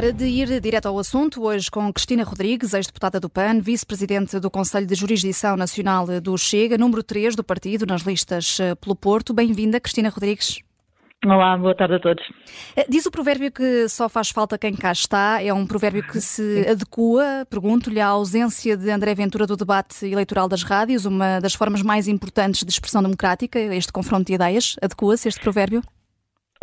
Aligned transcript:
hora 0.00 0.14
de 0.14 0.24
ir 0.24 0.60
direto 0.62 0.86
ao 0.86 0.98
assunto, 0.98 1.44
hoje 1.44 1.70
com 1.70 1.92
Cristina 1.92 2.24
Rodrigues, 2.24 2.72
ex-deputada 2.72 3.20
do 3.20 3.28
PAN, 3.28 3.60
vice-presidente 3.60 4.40
do 4.40 4.50
Conselho 4.50 4.86
de 4.86 4.94
Jurisdição 4.94 5.58
Nacional 5.58 6.06
do 6.22 6.38
Chega, 6.38 6.78
número 6.78 7.02
3 7.02 7.36
do 7.36 7.44
partido 7.44 7.84
nas 7.84 8.00
listas 8.00 8.58
eh, 8.60 8.74
pelo 8.76 8.96
Porto. 8.96 9.34
Bem-vinda, 9.34 9.78
Cristina 9.78 10.08
Rodrigues. 10.08 10.62
Olá, 11.22 11.54
boa 11.58 11.74
tarde 11.74 11.96
a 11.96 12.00
todos. 12.00 12.24
Eh, 12.74 12.86
diz 12.88 13.04
o 13.04 13.10
provérbio 13.10 13.52
que 13.52 13.90
só 13.90 14.08
faz 14.08 14.30
falta 14.30 14.56
quem 14.56 14.74
cá 14.74 14.90
está. 14.90 15.42
É 15.42 15.52
um 15.52 15.66
provérbio 15.66 16.02
que 16.02 16.18
se 16.18 16.64
adequa, 16.66 17.46
pergunto-lhe, 17.50 18.00
à 18.00 18.06
ausência 18.06 18.78
de 18.78 18.90
André 18.90 19.14
Ventura 19.14 19.46
do 19.46 19.54
debate 19.54 20.06
eleitoral 20.06 20.48
das 20.48 20.62
rádios, 20.62 21.04
uma 21.04 21.40
das 21.40 21.52
formas 21.52 21.82
mais 21.82 22.08
importantes 22.08 22.64
de 22.64 22.70
expressão 22.70 23.02
democrática, 23.02 23.58
este 23.58 23.92
confronto 23.92 24.28
de 24.28 24.32
ideias. 24.32 24.76
Adequa-se 24.80 25.28
este 25.28 25.42
provérbio? 25.42 25.82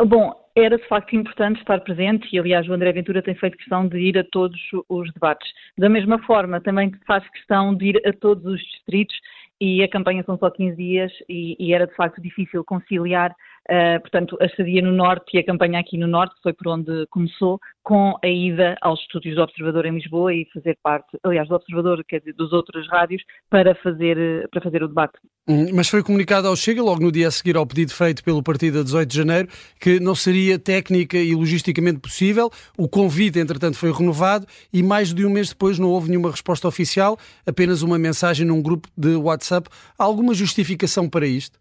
Bom, 0.04 0.32
era 0.60 0.76
de 0.76 0.86
facto 0.88 1.14
importante 1.14 1.60
estar 1.60 1.80
presente 1.80 2.28
e, 2.32 2.38
aliás, 2.38 2.68
o 2.68 2.72
André 2.72 2.92
Ventura 2.92 3.22
tem 3.22 3.34
feito 3.34 3.56
questão 3.56 3.86
de 3.86 3.98
ir 3.98 4.18
a 4.18 4.24
todos 4.24 4.60
os 4.88 5.12
debates. 5.12 5.50
Da 5.76 5.88
mesma 5.88 6.18
forma, 6.20 6.60
também 6.60 6.92
faz 7.06 7.28
questão 7.30 7.74
de 7.74 7.86
ir 7.86 8.02
a 8.06 8.12
todos 8.12 8.44
os 8.44 8.60
distritos 8.60 9.16
e 9.60 9.82
a 9.82 9.88
campanha 9.88 10.22
são 10.24 10.38
só 10.38 10.50
15 10.50 10.76
dias 10.76 11.12
e, 11.28 11.56
e 11.58 11.72
era 11.72 11.86
de 11.86 11.94
facto 11.94 12.20
difícil 12.20 12.64
conciliar 12.64 13.34
Uh, 13.70 14.00
portanto, 14.00 14.36
a 14.40 14.46
estadia 14.46 14.80
no 14.80 14.92
Norte 14.92 15.36
e 15.36 15.38
a 15.38 15.44
campanha 15.44 15.78
aqui 15.78 15.98
no 15.98 16.06
Norte, 16.06 16.34
que 16.36 16.42
foi 16.42 16.54
por 16.54 16.68
onde 16.68 17.06
começou, 17.10 17.60
com 17.82 18.14
a 18.24 18.26
ida 18.26 18.76
aos 18.80 18.98
estúdios 19.00 19.36
do 19.36 19.42
Observador 19.42 19.84
em 19.84 19.92
Lisboa 19.92 20.32
e 20.32 20.48
fazer 20.54 20.78
parte, 20.82 21.18
aliás, 21.22 21.48
do 21.48 21.54
Observador, 21.54 22.02
quer 22.08 22.20
dizer, 22.20 22.32
dos 22.32 22.52
outras 22.54 22.88
rádios, 22.88 23.22
para 23.50 23.74
fazer, 23.74 24.48
para 24.50 24.62
fazer 24.62 24.82
o 24.82 24.88
debate. 24.88 25.18
Hum, 25.46 25.66
mas 25.74 25.88
foi 25.88 26.02
comunicado 26.02 26.48
ao 26.48 26.56
Chega, 26.56 26.82
logo 26.82 27.02
no 27.02 27.12
dia 27.12 27.28
a 27.28 27.30
seguir 27.30 27.56
ao 27.56 27.66
pedido 27.66 27.92
feito 27.92 28.24
pelo 28.24 28.42
partido 28.42 28.80
a 28.80 28.82
18 28.82 29.08
de 29.08 29.16
janeiro, 29.16 29.48
que 29.78 30.00
não 30.00 30.14
seria 30.14 30.58
técnica 30.58 31.18
e 31.18 31.34
logisticamente 31.34 32.00
possível. 32.00 32.50
O 32.76 32.88
convite, 32.88 33.38
entretanto, 33.38 33.76
foi 33.76 33.92
renovado 33.92 34.46
e 34.72 34.82
mais 34.82 35.12
de 35.12 35.26
um 35.26 35.30
mês 35.30 35.50
depois 35.50 35.78
não 35.78 35.90
houve 35.90 36.08
nenhuma 36.08 36.30
resposta 36.30 36.66
oficial, 36.66 37.18
apenas 37.46 37.82
uma 37.82 37.98
mensagem 37.98 38.46
num 38.46 38.62
grupo 38.62 38.88
de 38.96 39.14
WhatsApp. 39.14 39.68
Há 39.98 40.04
alguma 40.04 40.32
justificação 40.32 41.08
para 41.08 41.26
isto? 41.26 41.58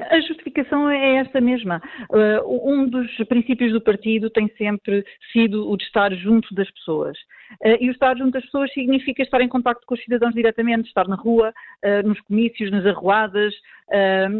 A 0.00 0.20
justificação 0.20 0.47
é 0.90 1.16
esta 1.16 1.40
mesma. 1.40 1.80
Uh, 2.10 2.72
um 2.72 2.88
dos 2.88 3.10
princípios 3.28 3.72
do 3.72 3.80
partido 3.80 4.30
tem 4.30 4.48
sempre 4.56 5.04
sido 5.32 5.70
o 5.70 5.76
de 5.76 5.84
estar 5.84 6.12
junto 6.14 6.54
das 6.54 6.70
pessoas. 6.70 7.16
Uh, 7.62 7.76
e 7.80 7.88
o 7.88 7.92
estar 7.92 8.16
junto 8.16 8.32
das 8.32 8.44
pessoas 8.44 8.72
significa 8.72 9.22
estar 9.22 9.40
em 9.40 9.48
contato 9.48 9.80
com 9.86 9.94
os 9.94 10.02
cidadãos 10.02 10.34
diretamente, 10.34 10.88
estar 10.88 11.08
na 11.08 11.16
rua, 11.16 11.52
uh, 11.84 12.06
nos 12.06 12.20
comícios, 12.20 12.70
nas 12.70 12.84
arruadas, 12.86 13.54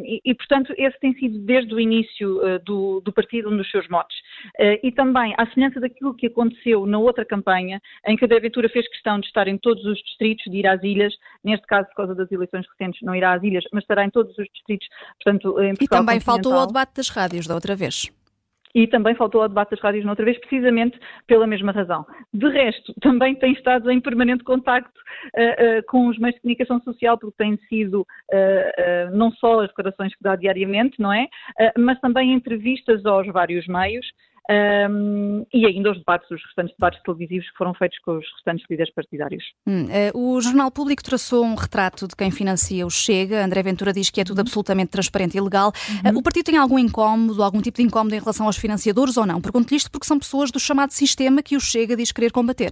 e, 0.05 0.21
e, 0.27 0.35
portanto, 0.35 0.75
esse 0.77 1.01
tem 1.01 1.15
sido 1.15 1.39
desde 1.39 1.75
o 1.75 1.81
início 1.81 2.39
do, 2.67 3.01
do, 3.01 3.11
partido 3.11 3.49
um 3.49 3.57
dos 3.57 3.71
seus 3.71 3.89
motes. 3.89 4.15
e 4.83 4.93
também, 4.93 5.35
à 5.39 5.47
semelhança 5.47 5.81
daquilo 5.81 6.15
que 6.15 6.27
aconteceu 6.27 6.85
na 6.85 6.99
outra 6.99 7.25
campanha, 7.25 7.81
em 8.07 8.15
que 8.15 8.27
a 8.27 8.37
Aventura 8.37 8.69
fez 8.69 8.87
questão 8.91 9.19
de 9.19 9.27
estar 9.27 9.49
em 9.49 9.57
todos 9.57 9.83
os 9.87 9.99
distritos, 10.03 10.45
de 10.51 10.59
ir 10.59 10.67
às 10.67 10.83
ilhas, 10.83 11.15
neste 11.43 11.67
caso, 11.67 11.89
por 11.89 11.95
causa 11.95 12.15
das 12.15 12.31
eleições 12.31 12.67
recentes, 12.69 13.01
não 13.01 13.15
irá 13.15 13.33
às 13.33 13.43
ilhas, 13.43 13.65
mas 13.73 13.85
estará 13.85 14.05
em 14.05 14.11
todos 14.11 14.37
os 14.37 14.47
distritos, 14.53 14.87
portanto, 15.25 15.57
e 15.81 15.89
também 15.89 16.21
faltou 16.21 16.53
ao 16.53 16.67
debate 16.67 16.97
das 16.97 17.09
rádios 17.09 17.47
da 17.47 17.55
outra 17.55 17.75
vez. 17.75 18.11
E 18.75 18.87
também 18.87 19.15
faltou 19.15 19.43
ao 19.43 19.49
debate 19.49 19.71
das 19.71 19.81
rádios 19.81 20.05
outra 20.07 20.25
vez, 20.25 20.39
precisamente 20.39 20.99
pela 21.27 21.47
mesma 21.47 21.73
razão. 21.73 22.07
De 22.33 22.49
resto, 22.49 22.95
também 23.01 23.35
tem 23.35 23.53
estado 23.53 23.91
em 23.91 24.01
permanente 24.01 24.45
contacto 24.45 24.99
uh, 25.37 25.79
uh, 25.79 25.87
com 25.89 26.09
os 26.09 26.19
meios 26.19 26.35
de 26.37 26.43
comunicação 26.43 26.81
social, 26.81 27.19
porque 27.19 27.37
tem 27.37 27.57
sido 27.69 28.01
uh, 28.03 29.17
não 29.17 29.31
só 29.33 29.61
as 29.61 29.69
declarações 29.69 30.15
que 30.15 30.23
dá 30.23 30.37
diariamente, 30.37 31.01
não 31.01 31.13
é? 31.13 31.27
mas 31.77 31.99
também 32.01 32.33
entrevistas 32.33 33.05
aos 33.05 33.27
vários 33.29 33.67
meios, 33.67 34.07
um, 34.51 35.47
e 35.53 35.67
ainda 35.67 35.91
os 35.91 35.99
debates, 35.99 36.31
os 36.31 36.43
restantes 36.43 36.75
debates 36.75 37.03
televisivos 37.03 37.51
que 37.51 37.57
foram 37.57 37.75
feitos 37.75 37.99
com 37.99 38.17
os 38.17 38.25
restantes 38.35 38.65
líderes 38.71 38.93
partidários. 38.95 39.45
Hum, 39.67 39.87
uh, 40.15 40.19
o 40.19 40.41
Jornal 40.41 40.71
Público 40.71 41.03
traçou 41.03 41.45
um 41.45 41.55
retrato 41.55 42.09
de 42.09 42.17
quem 42.17 42.31
financia 42.31 42.87
o 42.87 42.91
Chega. 42.91 43.45
André 43.45 43.63
Ventura 43.63 43.93
diz 43.93 44.09
que 44.11 44.23
é 44.23 44.25
tudo 44.25 44.39
uhum. 44.39 44.43
absolutamente 44.43 44.91
transparente 44.91 45.37
e 45.37 45.41
legal. 45.41 45.71
Uhum. 46.05 46.13
Uh, 46.13 46.19
o 46.19 46.23
partido 46.23 46.47
tem 46.47 46.57
algum 46.57 46.79
incómodo, 46.79 47.43
algum 47.43 47.61
tipo 47.61 47.77
de 47.77 47.83
incómodo 47.83 48.15
em 48.15 48.21
relação 48.21 48.47
aos 48.47 48.57
financiadores 48.57 49.19
ou 49.19 49.27
não? 49.27 49.41
Pergunto-lhe 49.41 49.77
isto 49.77 49.91
porque 49.91 50.07
são 50.07 50.19
pessoas 50.19 50.51
do 50.51 50.59
chamado 50.59 50.93
sistema 50.93 51.43
que 51.43 51.55
o 51.55 51.61
Chega 51.61 51.95
diz 51.95 52.11
querer 52.11 52.33
combater. 52.33 52.71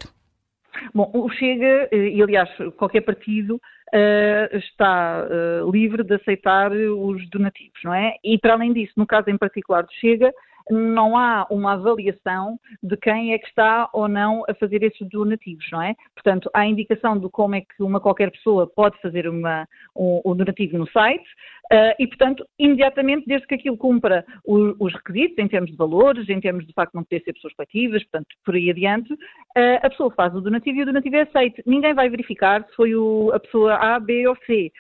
Bom, 0.95 1.11
o 1.13 1.29
Chega, 1.31 1.89
eh, 1.93 2.09
e 2.09 2.23
aliás 2.23 2.49
qualquer 2.77 3.03
partido, 3.03 3.61
Uh, 3.95 4.57
está 4.57 5.25
uh, 5.25 5.71
livre 5.71 6.03
de 6.03 6.17
aceitar 6.17 6.73
os 6.73 7.31
donativos, 7.31 7.79
não 7.85 7.95
é? 7.95 8.17
E 8.23 8.37
para 8.37 8.55
além 8.55 8.73
disso, 8.73 8.93
no 8.97 9.07
caso 9.07 9.31
em 9.31 9.39
particular 9.39 9.83
do 9.83 9.93
Chega, 9.93 10.35
não 10.71 11.17
há 11.17 11.47
uma 11.51 11.73
avaliação 11.75 12.59
de 12.83 12.97
quem 12.97 13.33
é 13.33 13.39
que 13.39 13.47
está 13.47 13.89
ou 13.93 14.09
não 14.09 14.45
a 14.49 14.55
fazer 14.55 14.83
esses 14.83 15.09
donativos, 15.09 15.67
não 15.71 15.83
é? 15.83 15.95
Portanto, 16.15 16.51
há 16.53 16.67
indicação 16.67 17.19
de 17.19 17.29
como 17.29 17.55
é 17.55 17.61
que 17.61 17.83
uma 17.83 18.01
qualquer 18.01 18.31
pessoa 18.31 18.67
pode 18.67 19.01
fazer 19.01 19.29
uma, 19.29 19.67
um, 19.95 20.21
um 20.25 20.35
donativo 20.35 20.77
no 20.79 20.89
site 20.91 21.27
uh, 21.73 21.95
e, 21.99 22.07
portanto, 22.07 22.47
imediatamente, 22.59 23.27
desde 23.27 23.47
que 23.47 23.55
aquilo 23.55 23.77
cumpra 23.77 24.25
os, 24.45 24.75
os, 24.79 24.93
requisitos 24.95 25.39
em 25.39 25.49
termos 25.49 25.71
de 25.71 25.77
valores, 25.77 26.29
em 26.29 26.41
termos 26.41 26.67
de 26.67 26.73
facto 26.73 26.95
não 26.95 27.05
poder 27.05 27.23
ser 27.23 27.33
pessoas 27.33 27.55
coletivas, 27.55 28.03
portanto, 28.05 28.29
por 28.45 28.55
aí 28.55 28.71
adiante, 28.71 29.13
uh, 29.13 29.79
a 29.83 29.91
pessoa 29.91 30.11
faz 30.11 30.35
o 30.35 30.41
donativo 30.41 30.79
e 30.79 30.83
o 30.83 30.87
donativo 30.87 31.17
é 31.17 31.23
aceito. 31.23 31.63
Ninguém 31.67 31.95
vai 31.95 32.09
verificar 32.09 32.65
se 32.65 32.75
foi 32.75 32.95
o, 32.95 33.31
a 33.33 33.39
pessoa 33.39 33.75
A, 33.75 34.01
B 34.01 34.27
ou 34.27 34.37
C 34.47 34.73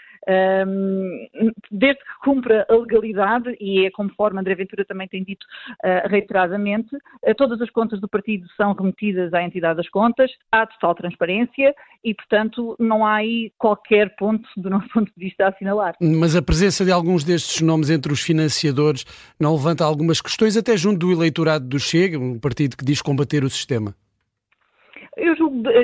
desde 1.70 2.00
que 2.00 2.18
cumpra 2.24 2.66
a 2.68 2.74
legalidade, 2.74 3.56
e 3.60 3.86
é 3.86 3.90
conforme 3.90 4.40
André 4.40 4.54
Ventura 4.54 4.84
também 4.84 5.06
tem 5.06 5.22
dito 5.22 5.44
uh, 5.84 6.08
reiteradamente, 6.08 6.94
uh, 6.96 7.34
todas 7.36 7.60
as 7.60 7.70
contas 7.70 8.00
do 8.00 8.08
partido 8.08 8.46
são 8.56 8.72
remetidas 8.72 9.32
à 9.32 9.42
entidade 9.42 9.76
das 9.76 9.88
contas, 9.88 10.30
há 10.50 10.66
total 10.66 10.94
transparência 10.94 11.74
e, 12.04 12.14
portanto, 12.14 12.76
não 12.78 13.06
há 13.06 13.16
aí 13.16 13.52
qualquer 13.58 14.14
ponto, 14.16 14.48
do 14.56 14.68
nosso 14.68 14.88
ponto 14.92 15.12
de 15.16 15.24
vista, 15.24 15.44
a 15.44 15.48
assinalar. 15.48 15.94
Mas 16.00 16.34
a 16.34 16.42
presença 16.42 16.84
de 16.84 16.90
alguns 16.90 17.22
destes 17.24 17.60
nomes 17.60 17.90
entre 17.90 18.12
os 18.12 18.20
financiadores 18.20 19.04
não 19.38 19.54
levanta 19.54 19.84
algumas 19.84 20.20
questões, 20.20 20.56
até 20.56 20.76
junto 20.76 20.98
do 20.98 21.12
eleitorado 21.12 21.66
do 21.66 21.78
Chega, 21.78 22.18
um 22.18 22.38
partido 22.38 22.76
que 22.76 22.84
diz 22.84 23.00
combater 23.00 23.44
o 23.44 23.50
sistema? 23.50 23.94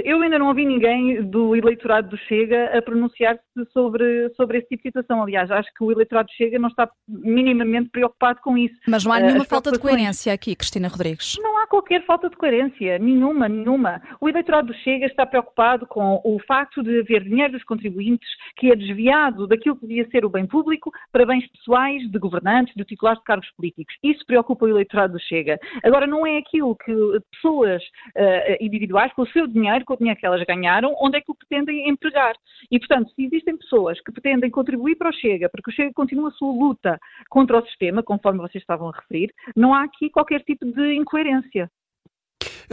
Eu, 0.04 0.20
ainda 0.22 0.38
não 0.38 0.48
ouvi 0.48 0.66
ninguém 0.66 1.22
do 1.22 1.56
eleitorado 1.56 2.08
do 2.08 2.16
Chega 2.16 2.76
a 2.76 2.82
pronunciar-se 2.82 3.42
sobre, 3.72 4.30
sobre 4.34 4.58
esse 4.58 4.68
tipo 4.68 4.82
de 4.82 4.88
situação. 4.88 5.22
Aliás, 5.22 5.50
acho 5.50 5.68
que 5.74 5.84
o 5.84 5.90
eleitorado 5.90 6.26
do 6.26 6.32
Chega 6.32 6.58
não 6.58 6.68
está 6.68 6.88
minimamente 7.08 7.90
preocupado 7.90 8.40
com 8.42 8.56
isso. 8.58 8.74
Mas 8.86 9.04
não 9.04 9.12
há 9.12 9.20
nenhuma 9.20 9.44
falta 9.44 9.72
de 9.72 9.78
coerência 9.78 10.32
aqui, 10.32 10.54
Cristina 10.54 10.88
Rodrigues. 10.88 11.36
Não 11.40 11.51
qualquer 11.72 12.04
falta 12.04 12.28
de 12.28 12.36
coerência, 12.36 12.98
nenhuma, 12.98 13.48
nenhuma. 13.48 14.02
O 14.20 14.28
eleitorado 14.28 14.66
do 14.66 14.74
Chega 14.74 15.06
está 15.06 15.24
preocupado 15.24 15.86
com 15.86 16.20
o 16.22 16.38
facto 16.46 16.82
de 16.82 17.00
haver 17.00 17.24
dinheiro 17.24 17.54
dos 17.54 17.64
contribuintes 17.64 18.28
que 18.58 18.70
é 18.70 18.76
desviado 18.76 19.46
daquilo 19.46 19.76
que 19.76 19.86
devia 19.86 20.06
ser 20.10 20.22
o 20.22 20.28
bem 20.28 20.46
público 20.46 20.92
para 21.10 21.24
bens 21.24 21.50
pessoais 21.50 22.02
de 22.10 22.18
governantes, 22.18 22.74
de 22.74 22.84
titulares 22.84 23.20
de 23.20 23.24
cargos 23.24 23.50
políticos. 23.52 23.94
Isso 24.02 24.22
preocupa 24.26 24.66
o 24.66 24.68
eleitorado 24.68 25.14
do 25.14 25.20
Chega. 25.20 25.58
Agora, 25.82 26.06
não 26.06 26.26
é 26.26 26.36
aquilo 26.36 26.76
que 26.76 26.92
pessoas 27.30 27.82
uh, 27.82 28.56
individuais, 28.60 29.10
com 29.14 29.22
o 29.22 29.28
seu 29.28 29.46
dinheiro, 29.46 29.86
com 29.86 29.94
o 29.94 29.96
dinheiro 29.96 30.20
que 30.20 30.26
elas 30.26 30.44
ganharam, 30.44 30.94
onde 31.00 31.16
é 31.16 31.20
que 31.22 31.32
o 31.32 31.34
pretendem 31.34 31.88
empregar. 31.88 32.34
E, 32.70 32.78
portanto, 32.78 33.10
se 33.14 33.24
existem 33.24 33.56
pessoas 33.56 33.98
que 34.02 34.12
pretendem 34.12 34.50
contribuir 34.50 34.96
para 34.96 35.08
o 35.08 35.14
Chega, 35.14 35.48
para 35.48 35.62
que 35.62 35.70
o 35.70 35.72
Chega 35.72 35.92
continue 35.94 36.28
a 36.28 36.32
sua 36.32 36.52
luta 36.52 37.00
contra 37.30 37.58
o 37.58 37.66
sistema, 37.66 38.02
conforme 38.02 38.40
vocês 38.40 38.62
estavam 38.62 38.90
a 38.90 38.92
referir, 38.92 39.32
não 39.56 39.72
há 39.72 39.84
aqui 39.84 40.10
qualquer 40.10 40.42
tipo 40.42 40.66
de 40.66 40.94
incoerência. 40.96 41.61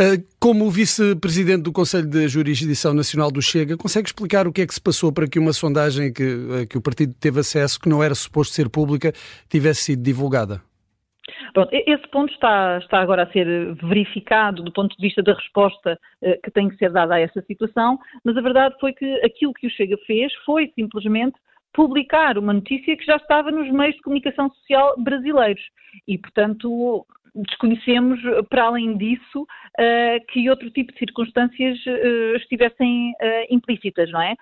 Ah, 0.02 0.16
como 0.40 0.72
vice-presidente 0.72 1.64
do 1.64 1.74
Conselho 1.74 2.10
de 2.10 2.26
Jurisdição 2.30 2.94
Nacional 2.94 3.30
do 3.30 3.42
Chega, 3.42 3.76
consegue 3.76 4.08
explicar 4.08 4.48
o 4.48 4.54
que 4.54 4.62
é 4.62 4.66
que 4.66 4.74
se 4.74 4.82
passou 4.82 5.12
para 5.12 5.28
que 5.28 5.38
uma 5.38 5.52
sondagem 5.52 6.14
que, 6.14 6.68
que 6.70 6.78
o 6.78 6.82
partido 6.82 7.14
teve 7.20 7.42
acesso, 7.42 7.78
que 7.78 7.90
não 7.90 8.02
era 8.02 8.16
suposto 8.16 8.54
ser 8.54 8.70
pública, 8.70 9.12
tivesse 9.50 9.82
sido 9.82 10.02
divulgada? 10.02 10.62
Pronto, 11.54 11.70
esse 11.74 12.08
ponto 12.12 12.32
está, 12.32 12.78
está, 12.78 13.02
agora 13.02 13.24
a 13.24 13.32
ser 13.34 13.76
verificado 13.84 14.64
do 14.64 14.72
ponto 14.72 14.96
de 14.96 15.02
vista 15.06 15.22
da 15.22 15.34
resposta 15.34 16.00
uh, 16.22 16.42
que 16.44 16.52
tem 16.52 16.70
que 16.70 16.78
ser 16.78 16.94
dada 16.94 17.16
a 17.16 17.20
essa 17.20 17.42
situação, 17.42 18.00
mas 18.24 18.38
a 18.38 18.42
verdade 18.42 18.76
foi 18.80 18.94
que 18.94 19.06
aquilo 19.26 19.54
que 19.54 19.68
o 19.68 19.70
Chega 19.70 19.98
fez 20.08 20.32
foi 20.46 20.72
simplesmente 20.76 21.36
publicar 21.74 22.38
uma 22.38 22.54
notícia 22.54 22.96
que 22.96 23.06
já 23.06 23.18
estava 23.18 23.52
nos 23.52 23.70
meios 23.72 23.96
de 23.96 24.02
comunicação 24.02 24.50
social 24.50 24.96
brasileiros 24.98 25.62
e, 26.08 26.18
portanto, 26.18 27.06
desconhecemos, 27.48 28.20
para 28.50 28.64
além 28.64 28.98
disso, 28.98 29.42
uh, 29.42 30.26
que 30.28 30.50
outro 30.50 30.70
tipo 30.72 30.92
de 30.92 31.00
circunstâncias 31.00 31.78
uh, 31.86 32.36
estivessem 32.38 33.14
implícitas, 33.50 34.12
não 34.12 34.22
é? 34.22 34.36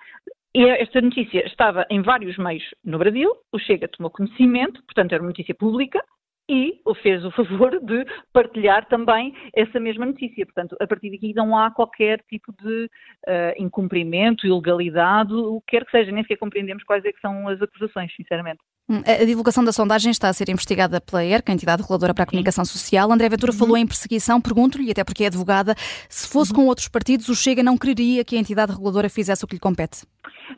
E 0.54 0.64
esta 0.64 1.00
notícia 1.00 1.46
estava 1.46 1.86
em 1.90 2.02
vários 2.02 2.36
meios 2.38 2.64
no 2.84 2.98
Brasil, 2.98 3.30
o 3.52 3.58
Chega 3.58 3.86
tomou 3.88 4.10
conhecimento, 4.10 4.82
portanto 4.84 5.12
era 5.12 5.22
uma 5.22 5.28
notícia 5.28 5.54
pública, 5.54 6.02
e 6.48 6.80
fez 7.02 7.24
o 7.24 7.30
favor 7.30 7.78
de 7.80 8.06
partilhar 8.32 8.86
também 8.88 9.34
essa 9.54 9.78
mesma 9.78 10.06
notícia. 10.06 10.44
Portanto, 10.46 10.76
a 10.80 10.86
partir 10.86 11.10
daqui 11.10 11.34
não 11.34 11.56
há 11.56 11.70
qualquer 11.70 12.22
tipo 12.28 12.52
de 12.62 12.84
uh, 12.84 13.62
incumprimento, 13.62 14.46
ilegalidade, 14.46 15.32
o 15.32 15.60
que 15.60 15.76
quer 15.76 15.84
que 15.84 15.90
seja, 15.90 16.10
nem 16.10 16.22
sequer 16.22 16.38
compreendemos 16.38 16.82
quais 16.84 17.04
é 17.04 17.12
que 17.12 17.20
são 17.20 17.48
as 17.48 17.60
acusações, 17.60 18.14
sinceramente. 18.16 18.60
Hum, 18.90 19.02
a 19.06 19.24
divulgação 19.24 19.62
da 19.62 19.70
sondagem 19.70 20.10
está 20.10 20.30
a 20.30 20.32
ser 20.32 20.48
investigada 20.48 20.98
pela 20.98 21.22
ERC, 21.22 21.50
a 21.50 21.52
entidade 21.52 21.82
reguladora 21.82 22.14
para 22.14 22.24
a 22.24 22.26
comunicação 22.26 22.64
social. 22.64 23.12
André 23.12 23.28
Ventura 23.28 23.52
uhum. 23.52 23.58
falou 23.58 23.76
em 23.76 23.86
perseguição. 23.86 24.40
Pergunto-lhe, 24.40 24.90
até 24.90 25.04
porque 25.04 25.24
é 25.24 25.26
advogada, 25.26 25.74
se 26.08 26.26
fosse 26.26 26.52
uhum. 26.52 26.60
com 26.60 26.66
outros 26.66 26.88
partidos, 26.88 27.28
o 27.28 27.34
Chega 27.34 27.62
não 27.62 27.76
quereria 27.76 28.24
que 28.24 28.34
a 28.34 28.38
entidade 28.38 28.72
reguladora 28.72 29.10
fizesse 29.10 29.44
o 29.44 29.46
que 29.46 29.56
lhe 29.56 29.60
compete? 29.60 30.06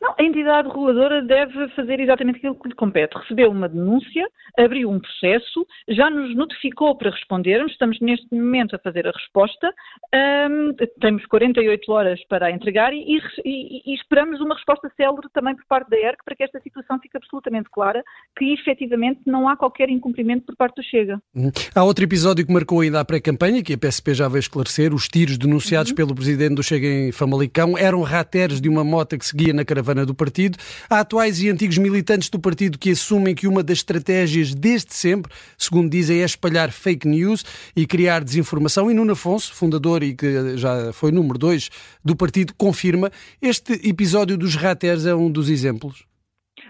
Não, 0.00 0.14
a 0.19 0.22
entidade 0.22 0.69
reguladora 0.69 1.22
deve 1.22 1.69
fazer 1.70 2.00
exatamente 2.00 2.37
aquilo 2.37 2.55
que 2.55 2.69
lhe 2.69 2.75
compete. 2.75 3.17
Recebeu 3.17 3.50
uma 3.50 3.69
denúncia, 3.69 4.26
abriu 4.58 4.90
um 4.90 5.00
processo, 5.00 5.67
já 5.88 6.11
nos 6.11 6.34
notificou 6.34 6.96
para 6.96 7.11
respondermos, 7.11 7.72
estamos 7.72 8.00
neste 8.00 8.26
momento 8.34 8.76
a 8.76 8.78
fazer 8.78 9.06
a 9.06 9.11
resposta, 9.11 9.72
um, 10.14 10.75
temos 11.00 11.25
48 11.26 11.93
horas 11.93 12.20
para 12.28 12.46
a 12.46 12.50
entregar 12.50 12.93
e, 12.93 13.19
e, 13.44 13.82
e, 13.87 13.94
esperamos 13.94 14.40
uma 14.40 14.55
resposta 14.55 14.90
célere 14.96 15.28
também 15.32 15.55
por 15.55 15.64
parte 15.67 15.90
da 15.90 15.96
ERC 15.96 16.25
para 16.25 16.37
que 16.37 16.44
esta 16.44 16.61
situação 16.61 16.99
fique 17.00 17.17
absolutamente 17.17 17.69
clara, 17.70 18.02
que 18.37 18.52
efetivamente 18.52 19.20
não 19.26 19.49
há 19.49 19.56
qualquer 19.56 19.88
incumprimento 19.88 20.46
por 20.46 20.56
parte 20.56 20.76
do 20.76 20.82
Chega. 20.82 21.20
Uhum. 21.34 21.50
Há 21.75 21.84
outro 21.84 22.05
episódio 22.05 22.46
que 22.46 22.52
marcou 22.52 22.81
ainda 22.81 23.00
a 23.00 23.05
pré-campanha, 23.05 23.62
que 23.62 23.75
a 23.75 23.78
PSP 23.78 24.14
já 24.14 24.28
veio 24.28 24.40
esclarecer, 24.40 24.94
os 24.94 25.08
tiros 25.08 25.38
denunciados 25.38 25.90
uhum. 25.90 25.96
pelo 25.96 26.14
presidente 26.14 26.55
do 26.55 26.62
Chega 26.62 26.87
em 26.87 27.12
Famalicão 27.12 27.76
eram 27.78 28.02
rateres 28.02 28.61
de 28.61 28.69
uma 28.69 28.84
moto 28.84 29.17
que 29.17 29.25
seguia 29.25 29.52
na 29.61 29.65
caravana 29.65 30.05
do 30.05 30.15
partido. 30.15 30.59
Há 30.89 31.01
atuais 31.01 31.41
e 31.43 31.49
antigos 31.49 31.79
militantes 31.79 32.29
do 32.29 32.41
partido 32.41 32.79
que 32.79 32.91
assumem 32.91 33.35
que 33.35 33.47
uma 33.47 33.62
das 33.62 33.79
estratégias 33.79 34.55
desde 34.55 34.95
sempre, 34.95 35.33
segundo 35.57 35.91
dizem, 35.91 36.23
é 36.23 36.25
espalhar 36.25 36.71
fake 36.71 37.07
news 37.07 37.45
e 37.77 37.87
criar 37.87 38.25
desinformação. 38.25 38.91
E 38.91 38.95
Nuno 38.95 39.12
Afonso, 39.12 39.55
fundador 39.55 40.03
e 40.03 40.15
que 40.15 40.57
já 40.57 40.93
foi 40.93 41.12
número 41.12 41.39
dois 41.39 41.71
do 42.05 42.17
partido, 42.17 42.55
confirma. 42.57 43.11
Este 43.41 43.75
episódio 43.89 44.37
dos 44.37 44.57
rateres 44.57 45.07
é 45.07 45.15
um 45.15 45.31
dos 45.31 45.49
exemplos. 45.49 46.05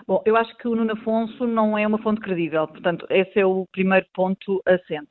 Bom, 0.07 0.21
eu 0.27 0.37
acho 0.37 0.57
que 0.59 0.67
o 0.67 0.75
Nuno 0.75 0.93
Afonso 0.93 1.47
não 1.47 1.79
é 1.79 1.87
uma 1.87 1.99
fonte 2.03 2.21
credível, 2.21 2.67
portanto, 2.67 3.07
esse 3.11 3.39
é 3.39 3.47
o 3.47 3.65
primeiro 3.71 4.07
ponto 4.13 4.61
assente. 4.67 5.09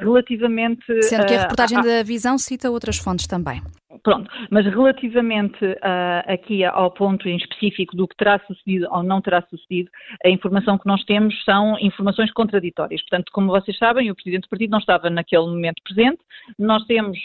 Relativamente. 0.00 0.82
Sendo 1.02 1.26
que 1.26 1.34
a 1.34 1.42
reportagem 1.42 1.78
a... 1.78 1.82
da 1.82 2.02
Visão 2.02 2.36
cita 2.36 2.70
outras 2.70 2.98
fontes 2.98 3.26
também. 3.28 3.62
Pronto, 4.02 4.30
mas 4.50 4.64
relativamente 4.64 5.64
uh, 5.64 6.32
aqui 6.32 6.64
ao 6.64 6.90
ponto 6.90 7.28
em 7.28 7.36
específico 7.36 7.96
do 7.96 8.08
que 8.08 8.16
terá 8.16 8.38
sucedido 8.46 8.86
ou 8.90 9.02
não 9.02 9.20
terá 9.20 9.42
sucedido, 9.42 9.90
a 10.24 10.28
informação 10.28 10.78
que 10.78 10.86
nós 10.86 11.04
temos 11.04 11.34
são 11.44 11.78
informações 11.78 12.32
contraditórias. 12.32 13.02
Portanto, 13.02 13.30
como 13.32 13.48
vocês 13.48 13.76
sabem, 13.76 14.10
o 14.10 14.14
Presidente 14.14 14.42
do 14.42 14.48
Partido 14.48 14.70
não 14.70 14.78
estava 14.78 15.10
naquele 15.10 15.46
momento 15.46 15.82
presente, 15.82 16.18
nós 16.58 16.84
temos 16.84 17.18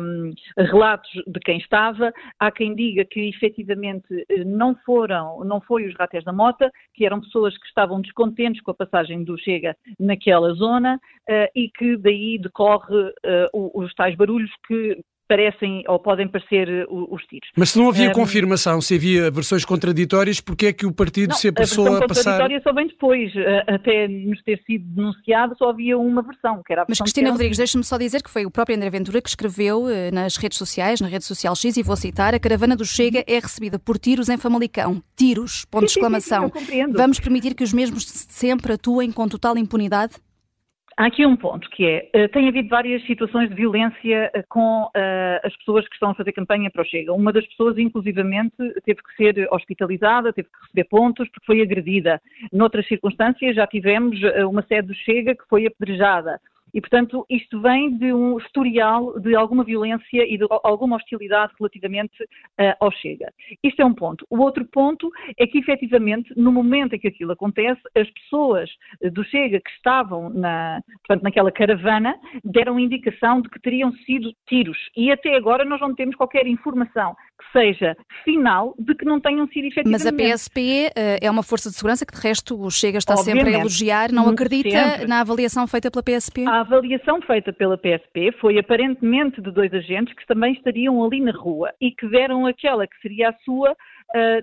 um, 0.00 0.32
relatos 0.56 1.10
de 1.26 1.40
quem 1.40 1.58
estava, 1.58 2.12
há 2.38 2.50
quem 2.50 2.74
diga 2.74 3.04
que 3.04 3.28
efetivamente 3.28 4.06
não 4.46 4.74
foram, 4.86 5.44
não 5.44 5.60
foi 5.60 5.86
os 5.86 5.94
ratés 5.94 6.24
da 6.24 6.32
mota, 6.32 6.70
que 6.94 7.04
eram 7.04 7.20
pessoas 7.20 7.56
que 7.58 7.66
estavam 7.66 8.00
descontentes 8.00 8.62
com 8.62 8.70
a 8.70 8.74
passagem 8.74 9.24
do 9.24 9.38
Chega 9.38 9.76
naquela 9.98 10.52
zona 10.54 10.96
uh, 10.96 11.48
e 11.54 11.68
que 11.70 11.96
daí 11.96 12.38
decorre 12.38 12.94
uh, 12.96 13.70
os 13.74 13.92
tais 13.94 14.14
barulhos 14.16 14.50
que 14.66 14.98
parecem 15.28 15.82
ou 15.88 15.98
podem 15.98 16.28
parecer 16.28 16.68
eh, 16.68 16.86
os 16.88 17.22
tiros. 17.24 17.48
Mas 17.56 17.70
se 17.70 17.78
não 17.78 17.88
havia 17.88 18.10
um, 18.10 18.12
confirmação, 18.12 18.80
se 18.80 18.94
havia 18.94 19.30
versões 19.30 19.64
contraditórias, 19.64 20.40
porque 20.40 20.66
é 20.66 20.72
que 20.72 20.86
o 20.86 20.92
partido 20.92 21.30
não, 21.30 21.36
se 21.36 21.48
apressou 21.48 21.86
a, 21.86 21.98
a 21.98 22.06
passar? 22.06 22.20
A 22.20 22.32
contraditória 22.38 22.60
só 22.62 22.72
vem 22.72 22.86
depois, 22.86 23.32
eh, 23.34 23.64
até 23.66 24.08
nos 24.08 24.42
ter 24.42 24.60
sido 24.66 24.84
denunciado 24.84 25.56
só 25.56 25.70
havia 25.70 25.98
uma 25.98 26.22
versão, 26.22 26.62
que 26.64 26.72
era 26.72 26.82
a 26.82 26.86
Mas 26.88 26.98
Cristina 26.98 27.30
Rodrigues, 27.30 27.56
deixe-me 27.58 27.84
só 27.84 27.96
dizer 27.96 28.22
que 28.22 28.30
foi 28.30 28.44
o 28.44 28.50
próprio 28.50 28.76
André 28.76 28.90
Ventura 28.90 29.20
que 29.20 29.28
escreveu 29.28 29.88
eh, 29.88 30.10
nas 30.10 30.36
redes 30.36 30.58
sociais, 30.58 31.00
na 31.00 31.08
rede 31.08 31.24
social 31.24 31.54
X, 31.54 31.76
e 31.76 31.82
vou 31.82 31.96
citar, 31.96 32.34
a 32.34 32.38
caravana 32.38 32.76
do 32.76 32.84
Chega 32.84 33.24
é 33.26 33.38
recebida 33.38 33.78
por 33.78 33.98
tiros 33.98 34.28
em 34.28 34.36
Famalicão. 34.36 35.02
Tiros, 35.16 35.64
ponto 35.70 35.86
de 35.86 35.92
exclamação. 35.92 36.50
Sim, 36.54 36.60
sim, 36.60 36.66
sim, 36.66 36.92
Vamos 36.92 37.18
permitir 37.20 37.54
que 37.54 37.64
os 37.64 37.72
mesmos 37.72 38.04
sempre 38.04 38.74
atuem 38.74 39.10
com 39.10 39.28
total 39.28 39.56
impunidade? 39.56 40.14
Há 40.96 41.06
aqui 41.06 41.26
um 41.26 41.34
ponto 41.34 41.68
que 41.70 41.84
é, 41.84 42.24
uh, 42.24 42.28
tem 42.28 42.48
havido 42.48 42.68
várias 42.68 43.04
situações 43.04 43.48
de 43.48 43.54
violência 43.56 44.30
uh, 44.32 44.44
com 44.48 44.84
uh, 44.84 44.90
as 45.42 45.56
pessoas 45.56 45.88
que 45.88 45.94
estão 45.94 46.10
a 46.10 46.14
fazer 46.14 46.30
campanha 46.30 46.70
para 46.70 46.82
o 46.82 46.84
Chega. 46.84 47.12
Uma 47.12 47.32
das 47.32 47.44
pessoas, 47.46 47.76
inclusivamente, 47.78 48.54
teve 48.84 49.02
que 49.02 49.16
ser 49.16 49.48
hospitalizada, 49.52 50.32
teve 50.32 50.48
que 50.48 50.60
receber 50.62 50.84
pontos 50.84 51.28
porque 51.30 51.46
foi 51.46 51.62
agredida. 51.62 52.22
Noutras 52.52 52.86
circunstâncias 52.86 53.56
já 53.56 53.66
tivemos 53.66 54.20
uma 54.48 54.62
sede 54.62 54.88
do 54.88 54.94
Chega 54.94 55.34
que 55.34 55.48
foi 55.48 55.66
apedrejada. 55.66 56.40
E, 56.74 56.80
portanto, 56.80 57.24
isto 57.30 57.60
vem 57.60 57.96
de 57.96 58.12
um 58.12 58.36
historial 58.36 59.18
de 59.20 59.36
alguma 59.36 59.62
violência 59.62 60.26
e 60.26 60.36
de 60.36 60.44
alguma 60.64 60.96
hostilidade 60.96 61.52
relativamente 61.58 62.22
uh, 62.24 62.74
ao 62.80 62.90
Chega. 62.90 63.32
Isto 63.62 63.80
é 63.80 63.84
um 63.84 63.94
ponto. 63.94 64.26
O 64.28 64.40
outro 64.40 64.64
ponto 64.66 65.08
é 65.38 65.46
que, 65.46 65.58
efetivamente, 65.58 66.34
no 66.36 66.50
momento 66.50 66.94
em 66.94 66.98
que 66.98 67.08
aquilo 67.08 67.32
acontece, 67.32 67.80
as 67.96 68.10
pessoas 68.10 68.68
do 69.12 69.24
Chega 69.24 69.60
que 69.60 69.70
estavam 69.70 70.28
na, 70.30 70.80
portanto, 71.06 71.22
naquela 71.22 71.52
caravana 71.52 72.18
deram 72.44 72.78
indicação 72.78 73.40
de 73.40 73.48
que 73.48 73.60
teriam 73.60 73.92
sido 74.04 74.34
tiros. 74.48 74.78
E 74.96 75.12
até 75.12 75.36
agora 75.36 75.64
nós 75.64 75.80
não 75.80 75.94
temos 75.94 76.16
qualquer 76.16 76.46
informação 76.46 77.14
que 77.38 77.58
seja 77.58 77.96
final 78.24 78.74
de 78.78 78.94
que 78.94 79.04
não 79.04 79.20
tenham 79.20 79.46
sido 79.48 79.66
efetivamente. 79.66 80.04
Mas 80.04 80.06
a 80.06 80.12
PSP 80.12 80.60
uh, 80.60 80.92
eh, 80.96 81.18
é 81.22 81.30
uma 81.30 81.42
força 81.42 81.68
de 81.68 81.76
segurança 81.76 82.06
que, 82.06 82.14
de 82.14 82.20
resto, 82.20 82.60
o 82.60 82.70
Chega 82.70 82.98
está 82.98 83.14
Obviamente. 83.14 83.44
sempre 83.44 83.56
a 83.56 83.60
elogiar. 83.60 84.12
Não 84.12 84.28
acredita 84.28 84.70
sempre. 84.70 85.06
na 85.06 85.20
avaliação 85.20 85.66
feita 85.66 85.90
pela 85.90 86.02
PSP? 86.02 86.46
A 86.46 86.60
avaliação 86.60 87.20
feita 87.22 87.52
pela 87.52 87.76
PSP 87.76 88.32
foi 88.40 88.58
aparentemente 88.58 89.40
de 89.40 89.50
dois 89.50 89.72
agentes 89.74 90.14
que 90.14 90.26
também 90.26 90.52
estariam 90.52 91.04
ali 91.04 91.20
na 91.20 91.32
rua 91.32 91.72
e 91.80 91.90
que 91.90 92.08
deram 92.08 92.46
aquela 92.46 92.86
que 92.86 92.96
seria 93.00 93.30
a 93.30 93.34
sua 93.44 93.76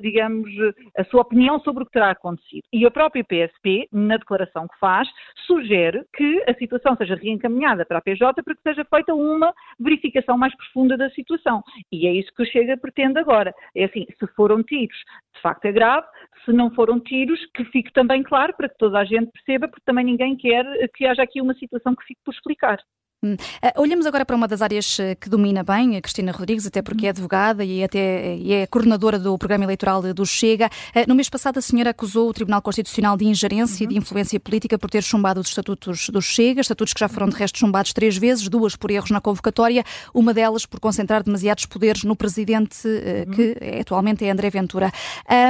digamos, 0.02 0.50
a 0.98 1.04
sua 1.06 1.22
opinião 1.22 1.60
sobre 1.62 1.84
o 1.84 1.86
que 1.86 1.94
terá 1.94 2.12
acontecido. 2.12 2.64
E 2.74 2.86
a 2.86 2.92
própria 2.92 3.24
PSP, 3.24 3.88
na 3.92 4.18
declaração 4.18 4.68
que 4.68 4.78
faz, 4.80 5.08
sugere 5.48 6.04
que 6.14 6.44
a 6.48 6.54
situação 6.56 6.96
seja 6.98 7.16
reencaminhada 7.16 7.86
para 7.86 8.00
a 8.00 8.02
PJ 8.02 8.44
para 8.44 8.56
que 8.56 8.62
seja 8.62 8.86
feita 8.86 9.14
uma 9.14 9.54
verificação 9.80 10.38
mais 10.38 10.56
profunda 10.56 10.98
da 10.98 11.10
situação. 11.12 11.64
E 11.92 12.06
é 12.08 12.12
isso 12.14 12.32
que 12.36 12.44
o 12.44 12.46
Chega 12.46 12.76
pretende 12.78 13.20
agora. 13.20 13.54
É 13.76 13.86
assim, 13.86 14.06
se 14.20 14.28
foram 14.36 14.62
tiros, 14.64 14.98
de 15.36 15.42
facto 15.42 15.66
é 15.66 15.72
grave, 15.72 16.06
se 16.44 16.52
não 16.52 16.70
foram 16.74 17.00
tiros, 17.00 17.40
que 17.54 17.64
fique 17.66 17.94
também 17.94 18.24
claro 18.24 18.54
para 18.56 18.68
que 18.68 18.78
toda 18.78 19.00
a 19.00 19.06
gente 19.06 19.32
perceba, 19.32 19.68
porque 19.68 19.86
também 19.86 20.06
ninguém 20.06 20.36
quer 20.36 20.66
que 20.96 21.06
haja 21.06 21.24
aqui 21.24 21.42
uma 21.42 21.54
situação 21.54 21.96
que 21.96 22.04
fique 22.06 22.20
por 22.26 22.34
explicar. 22.34 22.80
Uh, 23.24 23.38
olhamos 23.78 24.08
agora 24.08 24.26
para 24.26 24.36
uma 24.36 24.48
das 24.48 24.64
áreas 24.64 25.00
eh, 25.00 25.14
que 25.14 25.30
domina 25.30 25.64
bem, 25.64 25.96
a 25.96 26.02
Cristina 26.02 26.32
Rodrigues, 26.32 26.66
até 26.66 26.82
porque 26.82 27.06
é 27.06 27.10
advogada 27.10 27.64
e, 27.64 27.84
até, 27.84 28.36
e 28.36 28.52
é 28.52 28.66
coordenadora 28.66 29.20
do 29.20 29.38
programa 29.38 29.64
eleitoral 29.64 30.02
do 30.02 30.26
Chega. 30.26 30.72
Uh, 30.96 31.08
no 31.08 31.14
mês 31.14 31.30
passado, 31.30 31.60
a 31.60 31.62
senhora 31.62 31.92
acusou 31.92 32.30
o 32.30 32.34
Tribunal 32.34 32.64
Constitucional 32.64 33.16
de 33.16 33.26
ingerência 33.26 33.84
e 33.84 33.88
de 33.88 33.96
influência 33.96 34.40
política 34.40 34.76
por 34.76 34.90
ter 34.90 35.04
chumbado 35.04 35.40
os 35.40 35.50
estatutos 35.50 36.10
do 36.10 36.20
Chega, 36.20 36.62
estatutos 36.62 36.96
que 36.96 37.00
já 37.00 37.08
foram 37.08 37.30
de 37.30 37.36
resto 37.36 37.60
chumbados 37.60 37.94
três 37.94 38.18
vezes, 38.18 38.50
duas 38.50 38.76
por 38.76 38.90
erros 38.90 39.12
na 39.12 39.22
convocatória, 39.22 39.84
uma 40.16 40.34
delas 40.34 40.66
por 40.66 40.80
concentrar 40.80 41.22
demasiados 41.22 41.68
poderes 41.68 42.04
no 42.04 42.16
presidente, 42.16 42.88
uh, 42.88 43.32
que 43.36 43.56
é, 43.62 43.82
atualmente 43.82 44.26
é 44.26 44.32
André 44.32 44.50
Ventura. 44.50 44.92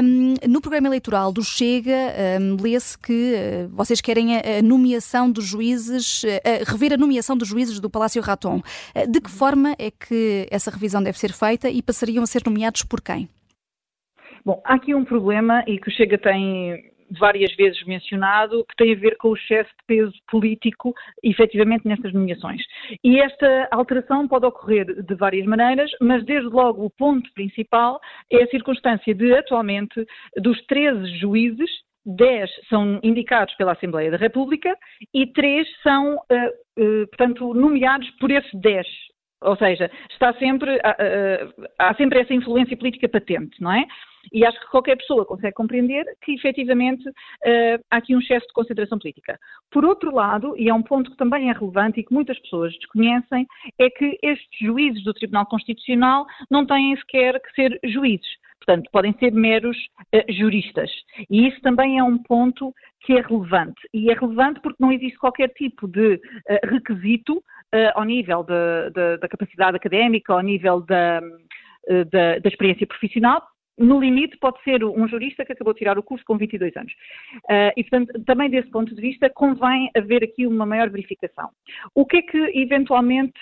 Um, 0.03 0.33
no 0.45 0.59
programa 0.59 0.89
eleitoral 0.89 1.31
do 1.31 1.41
Chega, 1.41 1.93
um, 2.41 2.61
lê-se 2.61 2.97
que 2.97 3.69
vocês 3.71 4.01
querem 4.01 4.35
a, 4.35 4.41
a 4.59 4.61
nomeação 4.61 5.31
dos 5.31 5.45
juízes, 5.45 6.23
rever 6.67 6.91
a 6.91 6.97
nomeação 6.97 7.37
dos 7.37 7.47
juízes 7.47 7.60
juízes 7.61 7.79
do 7.79 7.89
Palácio 7.89 8.21
Raton. 8.21 8.61
Eh, 8.95 9.07
de 9.07 9.21
que 9.21 9.29
forma 9.29 9.73
é 9.77 9.91
que 9.91 10.47
essa 10.51 10.71
revisão 10.71 11.01
deve 11.03 11.17
ser 11.17 11.31
feita 11.31 11.69
e 11.69 11.81
passariam 11.81 12.23
a 12.23 12.27
ser 12.27 12.41
nomeados 12.45 12.83
por 12.83 13.01
quem? 13.01 13.29
Bom, 14.43 14.61
há 14.65 14.75
aqui 14.75 14.95
um 14.95 15.05
problema 15.05 15.63
e 15.67 15.77
que 15.77 15.89
o 15.89 15.91
Chega 15.91 16.17
tem 16.17 16.91
várias 17.19 17.53
vezes 17.55 17.83
mencionado, 17.85 18.65
que 18.69 18.75
tem 18.77 18.93
a 18.93 18.97
ver 18.97 19.17
com 19.17 19.29
o 19.29 19.35
excesso 19.35 19.69
de 19.69 19.85
peso 19.85 20.13
político, 20.29 20.93
efetivamente, 21.21 21.85
nestas 21.85 22.13
nomeações. 22.13 22.61
E 23.03 23.19
esta 23.19 23.67
alteração 23.69 24.27
pode 24.27 24.45
ocorrer 24.45 25.03
de 25.03 25.15
várias 25.15 25.45
maneiras, 25.45 25.91
mas 25.99 26.23
desde 26.23 26.47
logo 26.47 26.85
o 26.85 26.89
ponto 26.89 27.29
principal 27.33 27.99
é 28.31 28.43
a 28.43 28.47
circunstância 28.47 29.13
de, 29.13 29.33
atualmente, 29.33 30.05
dos 30.37 30.59
13 30.67 31.19
juízes, 31.19 31.69
10 32.05 32.49
são 32.69 32.99
indicados 33.03 33.53
pela 33.55 33.73
Assembleia 33.73 34.11
da 34.11 34.17
República 34.17 34.75
e 35.13 35.27
3 35.27 35.67
são, 35.83 36.15
uh, 36.15 36.83
uh, 36.83 37.07
portanto, 37.07 37.53
nomeados 37.53 38.09
por 38.11 38.31
esses 38.31 38.51
10. 38.59 38.87
Ou 39.43 39.55
seja, 39.57 39.89
está 40.11 40.33
sempre, 40.35 40.75
uh, 40.75 41.67
há 41.79 41.95
sempre 41.95 42.19
essa 42.19 42.33
influência 42.33 42.77
política 42.77 43.09
patente, 43.09 43.59
não 43.61 43.71
é? 43.71 43.85
E 44.31 44.45
acho 44.45 44.59
que 44.59 44.69
qualquer 44.69 44.95
pessoa 44.97 45.25
consegue 45.25 45.55
compreender 45.55 46.05
que, 46.23 46.33
efetivamente, 46.33 47.03
há 47.89 47.97
aqui 47.97 48.15
um 48.15 48.19
excesso 48.19 48.45
de 48.45 48.53
concentração 48.53 48.99
política. 48.99 49.35
Por 49.71 49.83
outro 49.83 50.13
lado, 50.13 50.53
e 50.55 50.69
é 50.69 50.73
um 50.73 50.83
ponto 50.83 51.09
que 51.09 51.17
também 51.17 51.49
é 51.49 51.53
relevante 51.53 51.99
e 51.99 52.03
que 52.03 52.13
muitas 52.13 52.37
pessoas 52.37 52.71
desconhecem, 52.73 53.47
é 53.79 53.89
que 53.89 54.19
estes 54.21 54.59
juízes 54.59 55.03
do 55.03 55.13
Tribunal 55.15 55.47
Constitucional 55.47 56.27
não 56.51 56.67
têm 56.67 56.95
sequer 56.97 57.41
que 57.41 57.51
ser 57.55 57.79
juízes 57.83 58.29
Portanto, 58.63 58.89
podem 58.91 59.13
ser 59.19 59.31
meros 59.31 59.77
uh, 60.13 60.33
juristas. 60.33 60.91
E 61.29 61.47
isso 61.47 61.59
também 61.61 61.97
é 61.97 62.03
um 62.03 62.17
ponto 62.17 62.73
que 63.01 63.13
é 63.13 63.21
relevante. 63.21 63.81
E 63.93 64.11
é 64.11 64.13
relevante 64.13 64.59
porque 64.61 64.77
não 64.79 64.91
existe 64.91 65.17
qualquer 65.17 65.49
tipo 65.49 65.87
de 65.87 66.15
uh, 66.15 66.19
requisito 66.67 67.37
uh, 67.37 67.91
ao 67.95 68.03
nível 68.03 68.43
de, 68.43 68.91
de, 68.93 69.17
da 69.17 69.27
capacidade 69.27 69.77
académica, 69.77 70.33
ao 70.33 70.41
nível 70.41 70.81
da, 70.81 71.21
uh, 71.89 72.05
da, 72.05 72.39
da, 72.39 72.49
experiência 72.49 72.85
profissional. 72.85 73.41
No 73.77 73.99
limite, 73.99 74.37
pode 74.37 74.61
ser 74.63 74.83
um 74.83 75.07
jurista 75.07 75.43
que 75.43 75.53
acabou 75.53 75.73
de 75.73 75.79
tirar 75.79 75.97
o 75.97 76.03
curso 76.03 76.23
com 76.25 76.37
22 76.37 76.75
anos. 76.75 76.93
e, 77.75 77.83
portanto, 77.83 78.23
também 78.25 78.47
desse 78.47 78.69
ponto 78.69 78.93
de 78.93 79.01
vista, 79.01 79.27
convém 79.29 79.89
haver 79.97 80.23
aqui 80.23 80.45
uma 80.45 80.67
maior 80.67 80.89
verificação. 80.89 81.49
O 81.95 82.05
que 82.05 82.17
é 82.17 82.21
que, 82.21 82.37
eventualmente, 82.53 83.39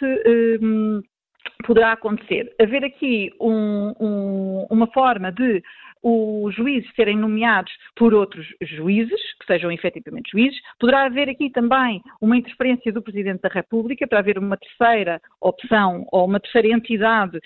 poderá 1.65 1.93
acontecer? 1.93 2.53
Haver 2.59 2.83
aqui 2.83 3.31
um, 3.39 3.93
um, 3.99 4.67
uma 4.69 4.87
forma 4.87 5.31
de 5.31 5.61
os 6.01 6.55
juízes 6.55 6.89
serem 6.95 7.17
nomeados 7.17 7.71
por 7.95 8.13
outros 8.13 8.47
juízes, 8.61 9.19
que 9.39 9.45
sejam 9.45 9.71
efetivamente 9.71 10.31
juízes. 10.31 10.59
Poderá 10.79 11.05
haver 11.05 11.29
aqui 11.29 11.49
também 11.49 12.01
uma 12.21 12.37
interferência 12.37 12.91
do 12.91 13.01
Presidente 13.01 13.41
da 13.41 13.49
República 13.49 14.07
para 14.07 14.19
haver 14.19 14.37
uma 14.37 14.57
terceira 14.57 15.21
opção 15.41 16.05
ou 16.11 16.25
uma 16.25 16.39
terceira 16.39 16.69
entidade 16.69 17.37
uh, 17.37 17.41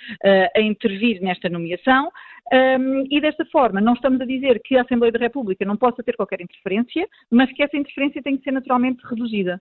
a 0.56 0.62
intervir 0.62 1.22
nesta 1.22 1.50
nomeação. 1.50 2.12
Um, 2.52 3.06
e 3.10 3.20
desta 3.22 3.46
forma, 3.46 3.82
não 3.82 3.94
estamos 3.94 4.22
a 4.22 4.26
dizer 4.26 4.62
que 4.64 4.78
a 4.78 4.82
Assembleia 4.82 5.12
da 5.12 5.20
República 5.20 5.66
não 5.66 5.78
possa 5.78 6.04
ter 6.04 6.16
qualquer 6.16 6.42
interferência, 6.42 7.08
mas 7.32 7.52
que 7.54 7.64
essa 7.64 7.78
interferência 7.78 8.22
tem 8.22 8.38
que 8.38 8.44
ser 8.44 8.52
naturalmente 8.52 9.02
reduzida. 9.08 9.60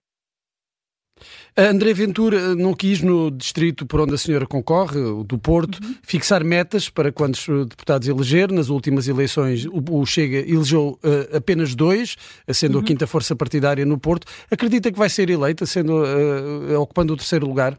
André 1.55 1.93
Ventura 1.93 2.55
não 2.55 2.73
quis, 2.73 3.01
no 3.01 3.29
distrito 3.29 3.85
por 3.85 4.01
onde 4.01 4.13
a 4.13 4.17
senhora 4.17 4.45
concorre, 4.45 4.99
o 4.99 5.23
do 5.23 5.37
Porto, 5.37 5.79
uhum. 5.83 5.95
fixar 6.03 6.43
metas 6.43 6.89
para 6.89 7.11
quantos 7.11 7.47
deputados 7.67 8.07
eleger. 8.07 8.51
Nas 8.51 8.69
últimas 8.69 9.07
eleições, 9.07 9.65
o, 9.65 10.05
Chega 10.05 10.39
elegeu 10.39 10.99
uh, 11.03 11.37
apenas 11.37 11.75
dois, 11.75 12.15
sendo 12.49 12.75
uhum. 12.75 12.83
a 12.83 12.85
quinta 12.85 13.07
força 13.07 13.35
partidária 13.35 13.85
no 13.85 13.99
Porto. 13.99 14.25
Acredita 14.51 14.91
que 14.91 14.97
vai 14.97 15.09
ser 15.09 15.29
eleita, 15.29 15.65
sendo, 15.65 16.03
uh, 16.03 16.79
ocupando 16.81 17.13
o 17.13 17.17
terceiro 17.17 17.47
lugar? 17.47 17.77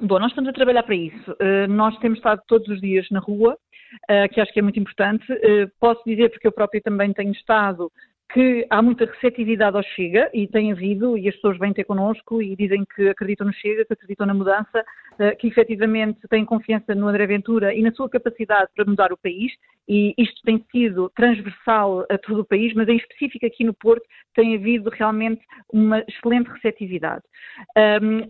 Bom, 0.00 0.18
nós 0.18 0.30
estamos 0.30 0.50
a 0.50 0.52
trabalhar 0.52 0.82
para 0.82 0.94
isso. 0.94 1.32
Uh, 1.32 1.66
nós 1.68 1.96
temos 1.98 2.18
estado 2.18 2.40
todos 2.46 2.68
os 2.68 2.80
dias 2.80 3.06
na 3.10 3.18
rua, 3.18 3.54
uh, 3.54 4.32
que 4.32 4.40
acho 4.40 4.52
que 4.52 4.60
é 4.60 4.62
muito 4.62 4.78
importante. 4.78 5.24
Uh, 5.32 5.70
posso 5.80 6.00
dizer, 6.06 6.30
porque 6.30 6.46
eu 6.46 6.52
próprio 6.52 6.82
também 6.82 7.12
tenho 7.12 7.32
estado 7.32 7.90
que 8.30 8.66
há 8.68 8.82
muita 8.82 9.06
receptividade 9.06 9.76
ao 9.76 9.82
Chega 9.82 10.30
e 10.34 10.46
tem 10.46 10.70
havido, 10.70 11.16
e 11.16 11.28
as 11.28 11.34
pessoas 11.36 11.58
vêm 11.58 11.72
ter 11.72 11.84
connosco 11.84 12.42
e 12.42 12.54
dizem 12.54 12.84
que 12.94 13.08
acreditam 13.08 13.46
no 13.46 13.54
Chega, 13.54 13.86
que 13.86 13.92
acreditam 13.94 14.26
na 14.26 14.34
mudança, 14.34 14.84
eh, 15.18 15.34
que 15.34 15.48
efetivamente 15.48 16.20
têm 16.28 16.44
confiança 16.44 16.94
no 16.94 17.08
André 17.08 17.26
Ventura 17.26 17.74
e 17.74 17.80
na 17.80 17.90
sua 17.92 18.08
capacidade 18.08 18.70
para 18.76 18.84
mudar 18.84 19.12
o 19.12 19.16
país, 19.16 19.52
e 19.88 20.12
isto 20.18 20.42
tem 20.44 20.62
sido 20.70 21.10
transversal 21.16 22.04
a 22.10 22.18
todo 22.18 22.40
o 22.40 22.44
país, 22.44 22.74
mas 22.74 22.86
em 22.88 22.96
específico 22.96 23.46
aqui 23.46 23.64
no 23.64 23.72
Porto 23.72 24.04
tem 24.34 24.54
havido 24.54 24.90
realmente 24.90 25.40
uma 25.72 26.04
excelente 26.06 26.50
receptividade. 26.50 27.22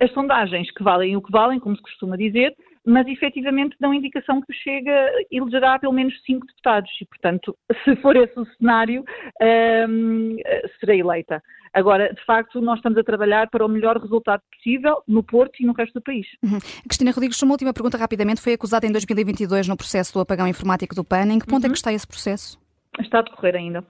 as 0.00 0.12
sondagens 0.12 0.71
que 0.71 0.83
valem 0.85 1.17
o 1.17 1.23
que 1.23 1.33
valem, 1.33 1.59
como 1.59 1.76
se 1.76 1.83
costuma 1.83 2.17
dizer, 2.17 2.55
mas 2.88 3.07
efetivamente 3.07 3.76
dão 3.78 3.92
indicação 3.92 4.40
que 4.40 4.52
Chega 4.52 5.11
elegerá 5.30 5.78
pelo 5.78 5.92
menos 5.92 6.14
cinco 6.25 6.47
deputados 6.47 6.90
e, 7.00 7.04
portanto, 7.04 7.57
se 7.85 7.95
for 7.97 8.16
esse 8.16 8.38
o 8.38 8.47
cenário, 8.57 9.04
um, 9.88 10.37
serei 10.80 11.00
eleita. 11.00 11.42
Agora, 11.73 12.12
de 12.12 12.25
facto, 12.25 12.61
nós 12.61 12.78
estamos 12.78 12.99
a 12.99 13.04
trabalhar 13.04 13.49
para 13.50 13.64
o 13.64 13.68
melhor 13.68 13.99
resultado 13.99 14.42
possível 14.50 15.02
no 15.07 15.23
Porto 15.23 15.61
e 15.61 15.66
no 15.66 15.75
resto 15.75 15.95
do 15.95 16.02
país. 16.02 16.26
Uhum. 16.42 16.59
Cristina 16.87 17.11
Rodrigues, 17.11 17.42
uma 17.42 17.52
última 17.52 17.75
pergunta 17.75 17.99
rapidamente. 17.99 18.40
Foi 18.40 18.54
acusada 18.54 18.87
em 18.87 18.92
2022 18.92 19.68
no 19.68 19.76
processo 19.76 20.14
do 20.14 20.21
apagão 20.21 20.49
informático 20.49 20.95
do 20.95 21.04
PAN. 21.04 21.26
Em 21.26 21.38
que 21.38 21.47
ponto 21.47 21.64
uhum. 21.64 21.68
é 21.68 21.73
que 21.73 21.76
está 21.76 21.92
esse 21.92 22.07
processo? 22.07 22.59
Está 22.99 23.18
a 23.18 23.23
decorrer 23.23 23.54
ainda. 23.54 23.85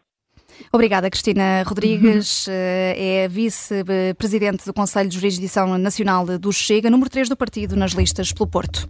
Obrigada, 0.73 1.11
Cristina 1.11 1.63
Rodrigues. 1.67 2.47
Uhum. 2.47 2.53
É 2.55 3.29
vice-presidente 3.29 4.65
do 4.65 4.73
Conselho 4.73 5.09
de 5.09 5.15
Jurisdição 5.15 5.79
Nacional 5.79 6.27
do 6.39 6.53
Chega, 6.53 6.91
número 6.91 7.11
3 7.11 7.29
do 7.29 7.37
partido 7.37 7.77
nas 7.77 7.93
listas 7.93 8.33
pelo 8.33 8.47
Porto. 8.47 8.89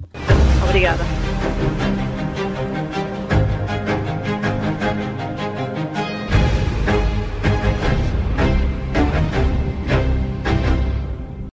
Obrigada. 0.64 1.04